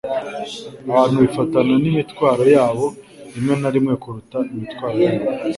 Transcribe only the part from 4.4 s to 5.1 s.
imitwaro